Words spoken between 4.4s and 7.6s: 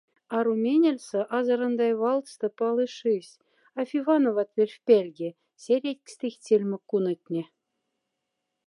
перьфпяльге, сярятькстыхть сельмокунотне.